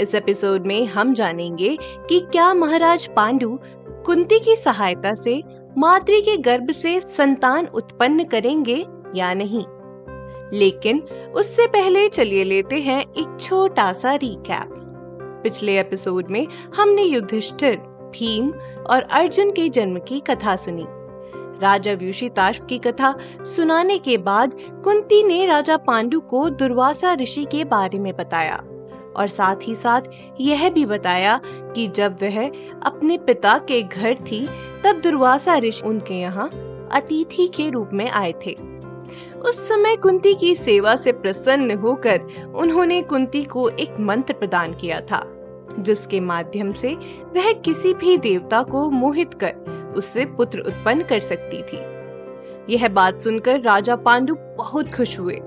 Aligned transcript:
इस 0.00 0.14
एपिसोड 0.14 0.66
में 0.66 0.86
हम 0.86 1.14
जानेंगे 1.14 1.76
कि 2.08 2.20
क्या 2.20 2.54
महाराज 2.54 3.06
पांडु 3.16 3.58
कुंती 4.06 4.38
की 4.38 4.56
सहायता 4.56 5.14
से 5.14 5.42
मातृ 5.78 6.20
के 6.20 6.36
गर्भ 6.36 6.70
से 6.70 7.00
संतान 7.00 7.66
उत्पन्न 7.66 8.24
करेंगे 8.24 8.86
या 9.16 9.34
नहीं। 9.34 9.64
लेकिन 10.58 11.00
उससे 11.34 11.66
पहले 11.66 12.08
चलिए 12.08 12.44
लेते 12.44 12.76
हैं 12.76 13.00
एक 13.00 13.36
छोटा 13.40 13.92
सा 13.92 14.14
रिकैप 14.14 14.78
पिछले 15.42 15.80
एपिसोड 15.80 16.26
में 16.28 16.46
हमने 16.76 17.02
युधिष्ठिर, 17.02 17.76
भीम 17.76 18.50
और 18.90 19.02
अर्जुन 19.02 19.50
के 19.50 19.68
जन्म 19.68 19.98
की 19.98 20.20
कथा 20.20 20.56
सुनी। 20.56 20.84
राजा 21.62 21.92
व्यूषिताश्व 21.92 22.64
की 22.64 22.78
कथा 22.78 23.14
सुनाने 23.40 23.98
के 23.98 24.16
बाद 24.16 24.56
कुंती 24.84 25.22
ने 25.22 25.46
राजा 25.46 25.76
पांडु 25.76 26.20
को 26.20 26.48
दुर्वासा 26.50 27.14
ऋषि 27.14 27.44
के 27.44 27.64
बारे 27.64 27.98
में 27.98 28.16
बताया। 28.16 28.62
और 29.16 29.26
साथ 29.26 29.56
ही 29.62 29.74
साथ 29.74 30.00
यह 30.40 30.70
भी 30.70 30.86
बताया 30.86 31.40
कि 31.46 31.88
जब 31.88 32.16
वह 32.22 32.46
अपने 32.82 33.18
पिता 33.18 33.58
के 33.58 33.82
घर 33.82 34.14
थी, 34.14 34.48
तब 34.84 35.00
दुर्वासा 35.00 35.58
ऋषि 35.58 35.86
उनके 35.86 36.14
यहाँ 36.14 36.50
अतिथि 36.92 37.46
के 37.48 37.70
रूप 37.70 37.90
में 37.92 38.10
आए 38.10 38.34
थे। 38.46 38.56
उस 39.40 39.68
समय 39.68 39.96
कुंती 39.96 40.34
की 40.34 40.54
सेवा 40.54 40.96
से 40.96 41.12
प्रसन्न 41.12 41.78
होकर 41.78 42.20
उन्होंने 42.54 43.02
कुंती 43.02 43.42
को 43.44 43.68
एक 43.68 44.00
मंत्र 44.00 44.34
प्रदान 44.34 44.74
किया 44.74 45.00
था, 45.00 45.22
जिसके 45.78 46.20
माध्यम 46.20 46.72
से 46.72 46.94
वह 47.36 47.52
किसी 47.52 47.94
भी 47.94 48.16
देवता 48.18 48.62
को 48.62 48.90
मोहित 48.90 49.34
कर 49.34 49.94
उससे 49.96 50.24
पुत्र 50.24 50.60
उत्पन्न 50.60 51.02
कर 51.02 51.20
सकती 51.20 51.62
थी। 51.62 51.80
यह 52.74 52.88
बात 52.88 53.20
सुनकर 53.20 53.60
राजा 53.60 53.96
पांडु 53.96 54.34
बहुत 54.34 54.94
खुश 54.94 55.18
हुए। 55.18 55.40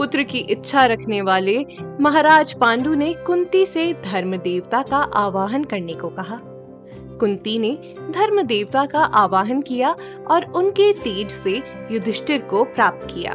पुत्र 0.00 0.22
की 0.22 0.38
इच्छा 0.38 0.84
रखने 0.86 1.22
वाले 1.22 1.66
महाराज 2.00 2.52
पांडु 2.52 2.94
ने 2.94 3.14
कुंती 3.14 3.66
से 3.66 3.92
धर्म 3.92 4.36
देवता 4.36 4.82
का 4.82 4.96
आवाहन 4.96 5.64
करने 5.64 5.94
को 5.94 6.08
कहा। 6.08 6.40
कुंती 7.18 7.58
ने 7.58 7.94
धर्म 8.10 8.42
देवता 8.42 8.86
का 8.86 8.98
आवाहन 8.98 9.62
किया 9.62 9.96
और 10.30 10.44
उनके 10.44 10.92
तेज 10.92 11.30
से 11.30 11.62
युधिष्ठिर 11.90 12.42
को 12.42 12.64
प्राप्त 12.64 13.06
किया। 13.14 13.34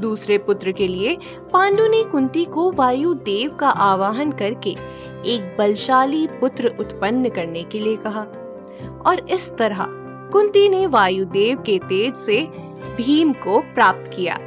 दूसरे 0.00 0.38
पुत्र 0.38 0.72
के 0.72 0.88
लिए 0.88 1.16
पांडु 1.52 1.88
ने 1.88 2.04
कुंती 2.04 2.44
को 2.44 2.72
वायु 2.72 3.14
देव 3.14 3.56
का 3.56 3.68
आवाहन 3.68 4.32
करके 4.32 4.70
एक 5.26 5.56
बलशाली 5.58 6.26
पुत्र 6.26 6.76
उत्पन्न 6.80 7.28
करने 7.28 7.64
के 7.64 7.80
लिए 7.80 7.96
कहा। 7.96 8.26
और 9.06 9.26
इस 9.30 9.56
तरह 9.56 9.86
कुंती 10.32 10.68
ने 10.68 10.86
वायुदेव 10.86 11.58
के 11.58 11.78
तेज 11.78 12.14
से 12.14 12.42
भीम 12.96 13.32
को 13.32 13.60
प्राप्त 13.60 14.10
किया। 14.16 14.38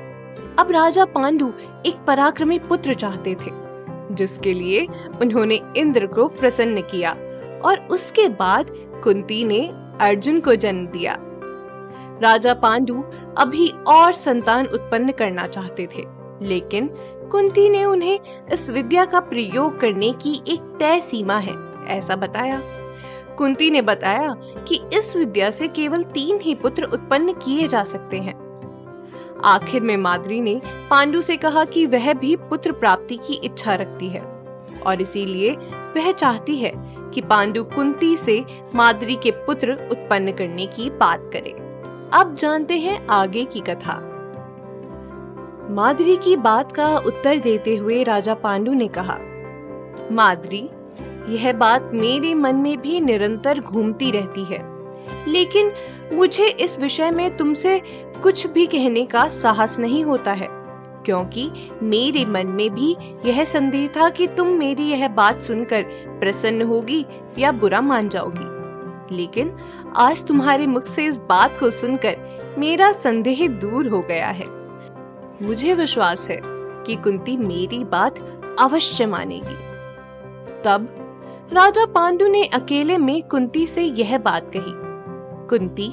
अब 0.60 0.72
राजा 0.72 1.06
पांडु 1.06 1.48
एक 1.86 1.96
पराक्रमी 2.08 2.60
पुत्र 2.60 2.94
चाहते 2.94 3.34
थे, 3.36 3.52
जिसके 4.16 4.54
लिए 4.54 4.86
उन्होंने 5.22 5.60
इंद्र 5.78 6.08
को 6.08 6.28
प्रसन्न 6.28 6.82
किया 6.82 7.12
और 7.66 7.88
उसके 7.92 8.28
बाद 8.30 8.72
कुंती 9.04 9.44
ने 9.46 9.60
अर्जुन 10.02 10.40
को 10.40 10.56
जन्म 10.56 10.88
दिया। 10.88 11.16
राजा 12.22 12.54
पांडु 12.54 13.04
अभी 13.38 13.68
और 13.88 14.14
संतान 14.14 14.66
उत्पन्न 14.66 15.12
करना 15.12 15.48
चाहते 15.48 15.88
थे, 15.96 16.04
लेकिन 16.42 16.90
कुंती 17.32 17.70
ने 17.70 17.84
उन्हें 17.86 18.20
इस 18.54 18.70
विद्या 18.70 19.06
का 19.06 19.20
प्रयोग 19.20 19.80
करने 19.80 20.12
की 20.14 20.42
एक 20.48 20.76
तय 20.80 21.00
सीमा 21.02 21.38
है, 21.38 21.56
ऐसा 21.88 22.16
बताया। 22.16 22.62
कुंती 23.38 23.70
ने 23.72 23.82
बताया 23.82 24.34
कि 24.68 24.82
इस 24.98 25.16
विद्या 25.18 25.52
से 25.52 25.68
केवल 25.68 26.04
तीन 26.04 26.40
ही 26.42 26.56
पुत्र 26.56 26.84
उत्पन्न 26.84 27.34
किए 27.34 27.68
जा 27.68 27.84
सकते 27.84 28.18
हैं। 28.18 28.47
आखिर 29.46 29.82
में 29.82 29.98
माद्री 29.98 30.40
ने 30.42 30.62
पांडु 30.90 31.22
से 31.22 31.38
कहा 31.38 31.64
कि 31.66 31.86
वह 31.86 32.14
भी 32.14 32.36
पुत्र 32.36 32.72
प्राप्ति 32.72 33.18
की 33.18 33.34
इच्छा 33.34 33.76
रखती 33.76 34.08
है 34.10 34.22
और 34.86 35.02
इसीलिए 35.02 35.52
वह 35.96 36.12
चाहती 36.12 36.56
है 36.56 36.72
कि 37.14 37.22
पांडु 37.22 37.64
कुंती 37.64 38.16
से 38.18 38.44
माद्री 38.76 39.16
के 39.16 39.32
पुत्र 39.32 39.74
उत्पन्न 39.92 40.32
करने 40.32 40.66
की 40.66 40.90
बात 40.90 41.30
करे। 41.34 41.52
अब 42.14 42.36
जानते 42.36 42.78
हैं 42.78 43.08
आगे 43.08 43.46
की 43.46 43.60
कथा। 43.60 43.96
माद्री 45.70 46.16
की 46.18 46.36
बात 46.36 46.72
का 46.72 46.98
उत्तर 46.98 47.40
देते 47.40 47.76
हुए 47.76 48.04
राजा 48.04 48.34
पांडु 48.34 48.74
ने 48.74 48.88
कहा, 48.88 49.18
माद्री, 50.12 50.70
यह 51.30 51.52
बात 51.54 51.92
मेरे 51.94 52.34
मन 52.36 52.56
में 52.56 52.78
भी 52.82 53.00
निरंतर 53.02 53.60
घूमती 53.60 54.12
रहती 54.12 54.44
है, 54.44 54.60
लेकिन 55.28 55.72
मुझे 56.14 56.48
इस 56.48 56.80
विषय 56.80 57.12
में 57.12 57.38
तुमसे 57.38 57.82
कुछ 58.24 58.46
भी 58.48 58.66
कहने 58.66 59.06
का 59.06 59.28
साहस 59.28 59.80
नहीं 59.80 60.04
होता 60.04 60.32
है, 60.32 60.48
क्योंकि 61.06 61.50
मेरे 61.84 62.26
मन 62.26 62.48
में 62.48 62.70
भी 62.70 62.96
यह 63.26 63.44
संदेह 63.44 63.88
था 63.88 64.10
कि 64.10 64.28
तुम 64.28 64.48
मेरी 64.48 64.84
यह 64.84 65.08
बात 65.08 65.42
सुनकर 65.42 65.84
प्रसन्न 66.20 66.62
होगी 66.62 67.06
या 67.38 67.52
बुरा 67.52 67.82
मान 67.82 68.10
जाओगी। 68.10 69.16
लेकिन 69.16 69.56
आज 69.98 70.26
तुम्हारे 70.28 70.68
मुख 70.68 70.86
से 70.86 71.06
इस 71.06 71.20
बात 71.20 71.60
को 71.60 71.70
सुनकर 71.70 72.56
मेरा 72.58 72.92
संदेह 72.92 73.48
दूर 73.48 73.88
हो 73.88 74.02
गया 74.02 74.28
है। 74.28 74.46
मुझे 75.42 75.74
विश्वास 75.74 76.30
है 76.30 76.40
कि 76.44 76.96
कुंती 76.96 77.38
मेरी 77.38 77.84
बात 77.84 78.20
अवश्य 78.60 79.06
मानेगी। 79.06 79.56
तब 80.64 80.88
राजा 81.54 81.86
पांडु 81.86 82.28
ने 82.28 82.44
अकेले 82.44 82.98
में 82.98 83.22
कुंती 83.24 83.66
से 83.68 83.84
यह 83.84 84.18
बात 84.18 84.52
कही। 84.56 84.74
कुंती 85.50 85.88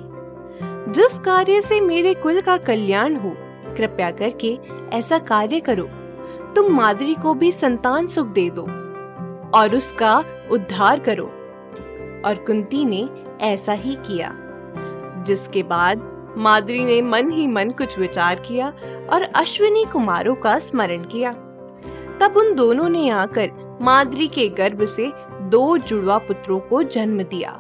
जिस 0.89 1.19
कार्य 1.19 1.61
से 1.61 1.81
मेरे 1.81 2.15
कुल 2.15 2.41
का 2.41 2.57
कल्याण 2.57 3.17
हो, 3.17 3.37
कृपया 3.77 4.11
करके 4.11 4.59
ऐसा 4.93 5.19
कार्य 5.19 5.61
करो। 5.61 5.85
तुम 6.55 6.73
मादरी 6.73 7.15
को 7.15 7.35
भी 7.35 7.53
संतान 7.53 8.07
सुख 8.07 8.27
दे 8.27 8.51
दो 8.51 8.63
और 9.59 9.77
उसका 9.77 10.25
उद्धार 10.51 11.01
करो। 11.01 11.25
और 12.25 12.35
कुंती 12.47 12.85
ने 12.85 13.09
ऐसा 13.41 13.73
ही 13.73 13.95
किया, 13.95 14.35
जिसके 15.27 15.63
बाद 15.63 16.11
माद्री 16.37 16.85
ने 16.85 17.03
मन 17.03 17.31
ही 17.31 17.47
मन 17.47 17.71
कुछ 17.71 17.99
विचार 17.99 18.35
किया 18.35 18.73
और 19.13 19.23
अश्विनी 19.23 19.85
कुमारों 19.85 20.35
का 20.35 20.59
स्मरण 20.59 21.03
किया। 21.03 21.33
तब 22.21 22.35
उन 22.37 22.55
दोनों 22.55 22.89
ने 22.89 23.09
आकर 23.09 23.79
माद्री 23.83 24.29
के 24.29 24.49
गर्भ 24.49 24.85
से 24.85 25.13
दो 25.43 25.79
जुड़वा 25.79 26.19
पुत्रों 26.19 26.61
को 26.61 26.83
जन्म 26.83 27.23
दिया। 27.23 27.51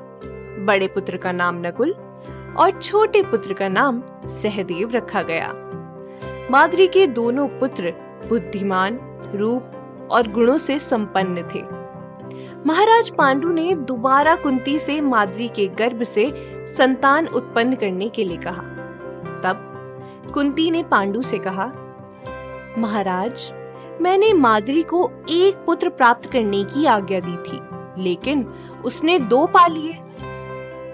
बड़े 0.64 0.86
पुत्र 0.86 1.16
का 1.16 1.32
नाम 1.32 1.66
नकुल 1.66 1.94
और 2.56 2.70
छोटे 2.70 3.22
पुत्र 3.22 3.52
का 3.52 3.68
नाम 3.68 4.02
सहदेव 4.28 4.90
रखा 4.90 5.22
गया। 5.22 5.52
माद्री 6.50 6.86
के 6.86 7.06
दोनों 7.06 7.48
पुत्र 7.48 7.94
बुद्धिमान, 8.28 8.98
रूप 9.34 9.62
और 10.10 10.28
गुणों 10.28 10.56
से 10.56 10.78
संपन्न 10.78 11.42
थे। 11.54 11.84
महाराज 12.66 13.10
पांडु 13.10 13.48
ने 13.48 13.74
दोबारा 13.74 14.36
कुंती 14.36 14.78
से 14.78 15.00
माद्री 15.00 15.48
के 15.48 15.68
गर्भ 15.68 16.02
से 16.02 16.32
संतान 16.66 17.26
उत्पन्न 17.26 17.74
करने 17.74 18.08
के 18.08 18.24
लिए 18.24 18.36
कहा। 18.36 18.62
तब 19.44 19.70
कुंती 20.34 20.70
ने 20.70 20.82
पांडु 20.82 21.22
से 21.22 21.38
कहा, 21.38 21.72
महाराज, 22.78 23.52
मैंने 24.00 24.32
माद्री 24.32 24.82
को 24.82 25.10
एक 25.30 25.54
पुत्र 25.66 25.88
प्राप्त 25.88 26.32
करने 26.32 26.64
की 26.64 26.86
आज्ञा 26.86 27.20
दी 27.20 27.36
थी, 27.36 27.60
लेकिन 28.02 28.46
उसने 28.84 29.18
दो 29.18 29.46
पा 29.46 29.66
लिए। 29.66 29.98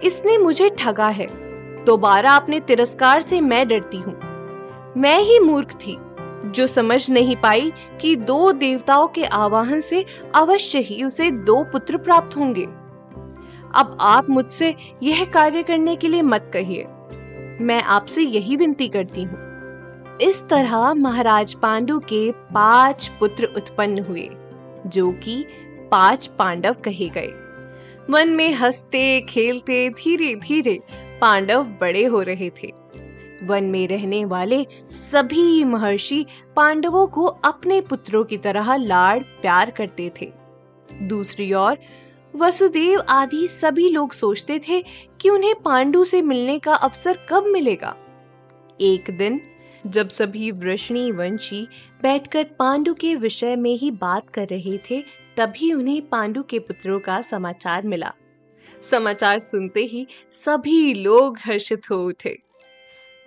इसने 0.05 0.39
मुझे 0.39 0.71
ठगा 0.79 1.09
है। 1.09 1.50
दोबारा 1.87 2.33
अपने 2.33 2.61
तिरस्कार 2.61 3.21
से 3.21 3.41
मैं 3.41 3.69
डरती 3.69 3.97
हूँ। 3.97 4.21
मैं 4.97 5.19
ही 5.19 5.39
मूर्ख 5.39 5.73
थी, 5.73 5.97
जो 6.51 6.67
समझ 6.67 7.11
नहीं 7.11 7.37
पाई 7.37 7.73
कि 8.01 8.17
दो 8.17 8.53
देवताओं 8.53 9.09
के 9.09 9.25
आवाहन 9.25 9.81
से 9.81 10.05
अवश्य 10.35 10.79
ही 10.79 11.05
उसे 11.05 11.31
दो 11.31 11.65
पुत्र 11.65 11.97
प्राप्त 11.97 12.37
होंगे। 12.37 12.65
अब 13.75 13.99
आप 14.01 14.31
मुझसे 14.31 14.75
यह 15.03 15.25
कार्य 15.25 15.63
करने 15.63 15.97
के 15.97 16.09
लिए 16.09 16.23
मत 16.23 16.51
कहिए। 16.53 16.85
मैं 17.61 17.83
आपसे 17.83 18.23
यही 18.23 18.57
विनती 18.57 18.89
करती 18.89 19.23
हूँ। 19.23 19.51
इस 20.19 20.49
तरह 20.49 20.95
महाराज 20.95 21.55
पांडु 21.55 21.99
के 21.99 22.33
पाँच 22.33 23.13
पुत्र 23.21 23.45
उत्पन्न 23.57 23.99
हुए, 23.99 24.31
जो 24.87 25.13
कि 25.13 25.47
पाँच 25.91 26.27
पांडव 26.27 26.73
कहे 26.73 27.09
गए। 27.09 27.33
वन 28.11 28.29
में 28.29 28.53
हँसते, 28.55 29.21
खेलते 29.21 29.89
धीरे 29.91 30.35
धीरे 30.35 30.81
पांडव 31.21 31.63
बड़े 31.63 32.05
हो 32.05 32.23
रहे 32.23 32.51
थे। 32.51 32.73
वन 33.43 33.65
में 33.65 33.89
रहने 33.89 34.25
वाले 34.25 34.67
सभी 34.91 35.65
महर्षि 35.65 36.27
पांडवों 36.57 37.07
को 37.07 37.25
अपने 37.25 37.81
पुत्रों 37.81 38.25
की 38.25 38.37
तरह 38.37 38.77
लाड़ 38.77 39.23
प्यार 39.23 39.71
करते 39.71 40.13
थे। 40.21 40.33
दूसरी 41.03 41.53
ओर, 41.53 41.79
वसुदेव 42.37 43.01
आदि 43.01 43.49
सभी 43.49 43.89
लोग 43.89 44.13
सोचते 44.13 44.61
थे 44.69 44.85
कि 45.21 45.31
उन्हें 45.31 45.55
पांडु 45.55 46.05
से 46.05 46.23
मिलने 46.23 46.59
का 46.59 46.75
अवसर 46.75 47.19
कब 47.29 47.45
मिलेगा। 47.45 47.97
एक 48.81 49.05
दिन, 49.11 49.41
जब 49.87 50.09
सभी 50.09 50.51
वृष्णि 50.51 51.13
वंशी 51.13 51.69
बैठकर 52.03 52.45
पांडु 52.45 52.95
के 52.95 53.15
विषय 53.15 53.57
में 53.57 53.75
ही 53.75 53.91
बात 53.91 54.31
कर 54.31 54.45
रहे 54.45 54.79
थे, 54.79 55.03
तभी 55.37 55.73
उन्हें 55.73 56.09
पांडु 56.09 56.43
के 56.43 56.59
पुत्रों 56.59 57.01
का 57.01 57.23
समाचार 57.23 57.87
मिला। 57.87 58.13
समाचार 58.83 59.39
सुनते 59.39 59.81
ही 59.81 60.07
सभी 60.35 60.95
लोग 60.95 61.39
हर्षित 61.39 61.91
हो 61.91 61.97
उठे। 62.07 62.37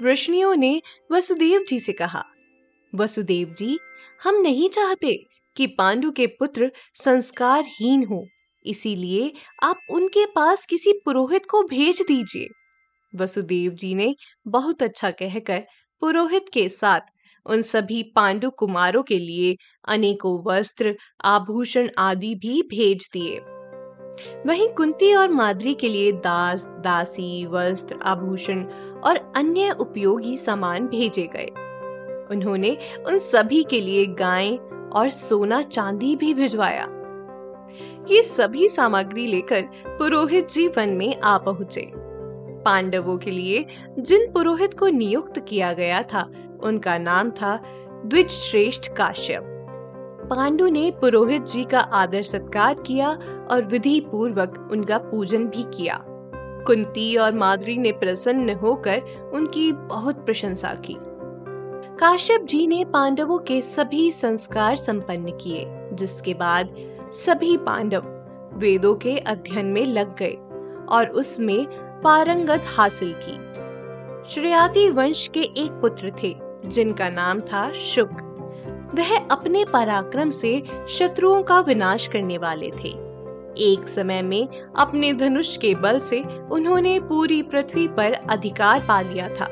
वृष्णियों 0.01 0.55
ने 0.55 0.81
वसुदेव 1.11 1.65
जी 1.69 1.79
से 1.79 1.93
कहा, 1.93 2.23
वसुदेव 2.93 3.53
जी, 3.53 3.77
हम 4.23 4.41
नहीं 4.41 4.69
चाहते 4.69 5.15
कि 5.55 5.67
पांडु 5.67 6.11
के 6.11 6.27
पुत्र 6.27 6.71
संस्कारहीन 6.95 8.03
हो, 8.03 8.25
इसीलिए 8.65 9.31
आप 9.63 9.79
उनके 9.91 10.25
पास 10.25 10.65
किसी 10.65 10.93
पुरोहित 11.05 11.45
को 11.45 11.63
भेज 11.63 12.01
दीजिए। 12.01 12.47
वसुदेव 13.13 13.71
जी 13.71 13.93
ने 13.95 14.15
बहुत 14.47 14.83
अच्छा 14.83 15.11
कहकर 15.11 15.63
पुरोहित 16.01 16.45
के 16.53 16.67
साथ 16.69 17.01
उन 17.45 17.61
सभी 17.61 18.03
पांडु 18.15 18.49
कुमारों 18.49 19.03
के 19.03 19.19
लिए 19.19 19.55
अनेकों 19.87 20.37
वस्त्र, 20.45 20.95
आभूषण 21.23 21.89
आदि 21.97 22.35
भी 22.35 22.61
भेज 22.61 23.09
दिए। 23.13 23.39
वहीं 24.47 24.69
कुंती 24.69 25.13
और 25.13 25.29
माद्री 25.29 25.73
के 25.73 25.89
लिए 25.89 26.11
दास, 26.11 26.65
दासी, 26.65 27.45
वस्त्र, 27.45 27.95
आभूषण 28.03 28.63
और 29.03 29.33
अन्य 29.35 29.75
उपयोगी 29.79 30.37
सामान 30.37 30.87
भेजे 30.87 31.27
गए। 31.27 31.47
उन्होंने 32.31 32.77
उन 33.07 33.19
सभी 33.19 33.63
के 33.63 33.81
लिए 33.81 34.05
गाय 34.05 34.55
और 34.95 35.09
सोना 35.09 35.61
चांदी 35.61 36.15
भी 36.15 36.33
भिजवाया। 36.33 36.87
ये 38.11 38.23
सभी 38.23 38.69
सामग्री 38.69 39.27
लेकर 39.27 39.61
पुरोहित 39.87 40.49
जी 40.49 40.67
वन 40.67 40.89
में 40.89 41.21
आ 41.21 41.37
पहुँचे। 41.37 41.91
पांडवों 42.65 43.17
के 43.17 43.31
लिए 43.31 43.65
जिन 43.99 44.31
पुरोहित 44.31 44.73
को 44.73 44.87
नियुक्त 44.87 45.45
किया 45.47 45.73
गया 45.73 46.03
था, 46.03 46.31
उनका 46.63 46.97
नाम 46.97 47.31
था 47.31 47.63
द्विज 48.05 48.29
श्रेष्ठ 48.29 48.91
काश्यप। 48.91 49.49
पांडु 50.23 50.67
ने 50.67 50.91
पुरोहित 51.01 51.41
जी 51.41 51.63
का 51.63 51.79
आदर 51.79 52.21
सत्कार 52.21 52.73
किया 52.73 53.09
और 53.51 53.67
विधि 53.71 53.99
पूर्वक 54.11 54.69
उनका 54.71 54.97
पूजन 54.97 55.45
भी 55.45 55.63
किया। 55.63 55.99
कुंती 56.67 57.15
और 57.17 57.33
माधुरी 57.33 57.77
ने 57.77 57.91
प्रसन्न 57.91 58.49
होकर 58.49 59.31
उनकी 59.33 59.71
बहुत 59.71 60.25
प्रशंसा 60.25 60.73
की। 60.73 60.97
काश्यप 61.99 62.41
जी 62.41 62.67
ने 62.67 62.85
पांडवों 62.85 63.37
के 63.37 63.61
सभी 63.61 64.11
संस्कार 64.11 64.75
संपन्न 64.75 65.31
किए, 65.31 65.65
जिसके 65.93 66.33
बाद 66.33 66.75
सभी 67.11 67.57
पांडव 67.57 68.03
वेदों 68.53 68.95
के 68.95 69.17
अध्ययन 69.17 69.65
में 69.65 69.85
लग 69.85 70.17
गए 70.17 70.37
और 70.89 71.09
उसमें 71.09 71.65
पारंगत 72.01 72.63
हासिल 72.77 73.15
की। 73.17 73.39
श्रेयाति 74.33 74.89
वंश 74.89 75.27
के 75.27 75.39
एक 75.39 75.71
पुत्र 75.71 76.11
थे, 76.23 76.35
जिनका 76.65 77.09
नाम 77.09 77.39
था 77.39 77.71
शुक। 77.71 78.32
वह 78.95 79.17
अपने 79.17 79.65
पराक्रम 79.65 80.29
से 80.29 80.63
शत्रुओं 80.89 81.41
का 81.43 81.59
विनाश 81.59 82.07
करने 82.07 82.37
वाले 82.37 82.69
थे। 82.69 82.89
एक 83.63 83.87
समय 83.87 84.21
में 84.21 84.47
अपने 84.75 85.13
धनुष 85.13 85.57
के 85.57 85.75
बल 85.75 85.99
से 85.99 86.23
उन्होंने 86.51 86.99
पूरी 86.99 87.41
पृथ्वी 87.43 87.87
पर 87.87 88.13
अधिकार 88.13 88.79
पा 88.87 89.01
लिया 89.01 89.27
था। 89.29 89.45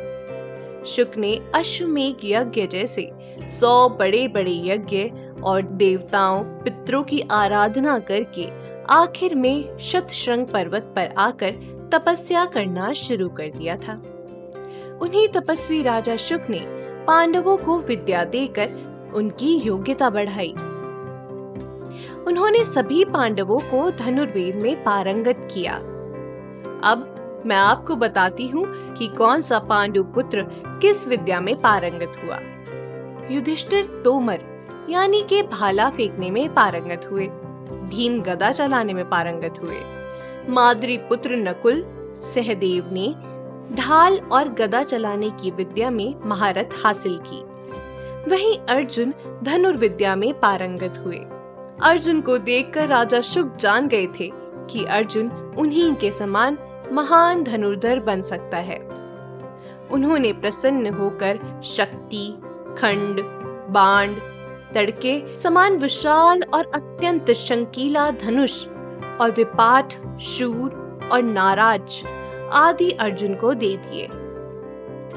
शुक 0.83 1.17
ने 1.17 1.39
अश्वमेघ 1.55 2.15
यज्ञ 2.23 2.67
जैसे 2.67 3.11
सौ 3.49 3.89
बड़े 3.89 4.27
बड़े 4.27 4.51
यज्ञ 4.51 5.11
और 5.43 5.61
देवताओं, 5.61 6.43
पितरों 6.43 7.03
की 7.03 7.21
आराधना 7.31 7.99
करके 7.99 8.47
आखिर 8.89 9.35
में 9.35 9.77
शतश्रृंग 9.77 10.47
पर्वत 10.47 10.93
पर 10.95 11.13
आकर 11.17 11.51
तपस्या 11.93 12.45
करना 12.45 12.93
शुरू 12.93 13.29
कर 13.29 13.47
दिया 13.47 13.75
था। 13.75 13.93
उन्हीं 15.01 15.27
तपस्वी 15.27 15.83
राजा 15.83 16.15
शुक 16.15 16.49
ने 16.49 16.59
पांडवों 17.05 17.57
को 17.57 17.79
विद्या 17.79 18.23
देकर 18.23 18.90
उनकी 19.15 19.55
योग्यता 19.55 20.09
बढ़ाई। 20.09 20.53
उन्होंने 22.27 22.65
सभी 22.65 23.05
पांडवों 23.05 23.59
को 23.59 23.91
धनुर्वेद 23.91 24.55
में 24.55 24.83
पारंगत 24.83 25.47
किया। 25.53 25.75
अब 26.83 27.07
मैं 27.45 27.55
आपको 27.55 27.95
बताती 27.95 28.47
हूँ 28.47 28.93
कि 28.93 29.07
कौन 29.07 29.41
सा 29.41 29.59
पांडु 29.59 30.03
पुत्र 30.03 30.41
किस 30.81 31.07
विद्या 31.07 31.41
में 31.41 31.55
पारंगत 31.55 32.13
हुआ। 32.23 32.39
युधिष्ठिर 33.31 34.01
तोमर, 34.03 34.39
यानी 34.89 35.21
के 35.21 35.43
भाला 35.43 35.89
फेंकने 35.89 36.31
में 36.31 36.53
पारंगत 36.53 37.09
हुए, 37.11 37.27
भीम 37.89 38.21
गदा 38.21 38.51
चलाने 38.51 38.93
में 38.93 39.09
पारंगत 39.09 39.59
हुए। 39.61 39.81
माद्री 40.49 40.97
पुत्र 40.97 41.35
नकुल, 41.35 41.83
सहदेव 42.15 42.89
ने 42.91 43.13
ढाल 43.75 44.17
और 44.31 44.49
गदा 44.49 44.83
चलाने 44.83 45.29
की 45.29 45.51
विद्या 45.51 45.89
में 45.89 46.15
महारत 46.25 46.69
हासिल 46.85 47.17
की। 47.17 47.50
वहीं 48.29 48.57
अर्जुन 48.57 49.13
धनुर्विद्या 49.43 50.15
में 50.15 50.39
पारंगत 50.39 51.03
हुए। 51.05 51.17
अर्जुन 51.83 52.21
को 52.21 52.37
देखकर 52.37 52.87
राजा 52.87 53.21
शुक 53.21 53.55
जान 53.55 53.87
गए 53.87 54.07
थे 54.07 54.31
कि 54.69 54.85
अर्जुन 54.85 55.55
उन्हीं 55.57 55.95
के 55.95 56.11
समान 56.11 56.57
महान 56.91 57.43
धनुर्धर 57.43 57.99
बन 57.99 58.21
सकता 58.21 58.57
है। 58.57 58.77
उन्होंने 59.91 60.33
प्रसन्न 60.33 60.93
होकर 60.93 61.61
शक्ति, 61.63 62.37
खंड, 62.77 63.21
बाण, 63.73 64.13
तड़के, 64.75 65.37
समान 65.37 65.77
विशाल 65.77 66.43
और 66.53 66.71
अत्यंत 66.75 67.31
शंकीला 67.31 68.11
धनुष 68.11 68.67
और 69.21 69.33
विपाट 69.37 70.19
शूर 70.19 70.99
और 71.11 71.23
नाराज़ 71.23 72.07
आदि 72.53 72.91
अर्जुन 72.91 73.35
को 73.35 73.53
दे 73.53 73.77
दिए। 73.77 74.05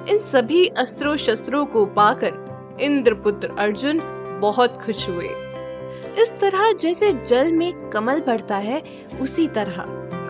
इन 0.09 0.19
सभी 0.19 0.67
अस्त्रों 0.67 1.17
शस्त्रों 1.17 1.67
को 1.67 1.87
पाकर 1.87 2.44
इंद्रपुत्र 2.81 3.51
अर्जुन 3.59 4.01
बहुत 4.43 4.83
खुश 4.87 5.09
हुए। 5.09 5.29
इस 6.19 6.33
तरह 6.41 6.73
जैसे 6.73 7.13
जल 7.13 7.53
में 7.53 7.91
कमल 7.91 8.21
बढ़ता 8.21 8.57
है, 8.57 8.83
उसी 9.21 9.49
तरह 9.49 9.75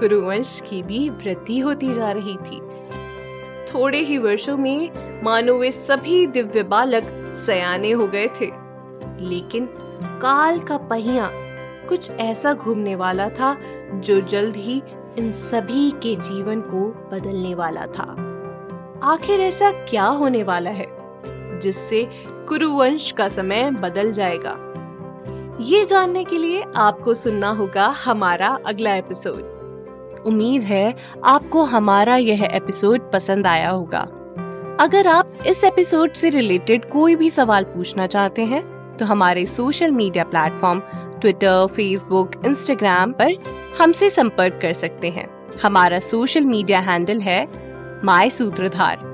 कुरुवंश 0.00 0.62
की 0.70 0.82
भी 0.82 1.08
वृद्धि 1.08 1.58
होती 1.58 1.94
जा 1.94 2.12
रही 2.12 2.36
थी। 2.36 2.60
थोड़े 3.74 3.98
ही 3.98 4.18
वर्षों 4.18 4.56
में 4.56 4.90
मानो 5.24 5.54
वे 5.54 5.72
सभी 5.72 6.26
दिव्य 6.26 6.62
बालक 6.62 7.02
सयाने 7.46 7.90
हो 7.90 8.06
गए 8.06 8.26
थे। 8.26 8.46
लेकिन 9.20 9.66
काल 10.02 10.60
का 10.60 10.76
पहिया 10.76 11.30
कुछ 11.88 12.10
ऐसा 12.10 12.54
घूमने 12.54 12.94
वाला 12.94 13.28
था, 13.28 13.56
जो 13.94 14.20
जल्द 14.20 14.56
ही 14.56 14.82
इन 15.18 15.32
सभी 15.32 15.90
के 15.90 16.16
जीवन 16.16 16.60
को 16.60 17.08
बदलने 17.12 17.54
वाला 17.54 17.86
था। 17.86 18.30
आखिर 19.02 19.40
ऐसा 19.40 19.70
क्या 19.70 20.04
होने 20.04 20.42
वाला 20.42 20.70
है, 20.70 20.86
जिससे 21.60 22.08
कुरुवंश 22.48 23.10
का 23.10 23.28
समय 23.28 23.70
बदल 23.70 24.12
जाएगा। 24.12 24.56
ये 25.60 25.84
जानने 25.84 26.24
के 26.24 26.38
लिए 26.38 26.64
आपको 26.76 27.14
सुनना 27.14 27.48
होगा 27.48 27.86
हमारा 28.04 28.58
अगला 28.66 28.94
एपिसोड। 28.94 30.22
उम्मीद 30.26 30.62
है 30.62 30.94
आपको 31.24 31.62
हमारा 31.62 32.16
यह 32.16 32.44
एपिसोड 32.44 33.10
पसंद 33.12 33.46
आया 33.46 33.70
होगा। 33.70 34.00
अगर 34.80 35.06
आप 35.06 35.30
इस 35.46 35.64
एपिसोड 35.64 36.12
से 36.12 36.30
रिलेटेड 36.30 36.90
कोई 36.90 37.16
भी 37.16 37.30
सवाल 37.30 37.64
पूछना 37.64 38.06
चाहते 38.06 38.44
हैं 38.44 38.62
तो 38.96 39.04
हमारे 39.04 39.46
social 39.46 39.90
media 39.90 40.24
platform 40.24 40.80
Twitter, 41.20 41.66
Facebook, 41.66 42.30
Instagram 42.46 43.12
पर 43.12 43.34
हमसे 43.80 44.10
संपर्क 44.10 44.58
कर 44.62 44.72
सकते 44.72 45.10
हैं। 45.10 45.28
हमारा 45.62 45.98
सोशल 45.98 46.44
मीडिया 46.44 46.80
हैंडल 46.80 47.18
है 47.18 47.46
माई 48.04 48.30
सूत्रधार। 48.30 49.13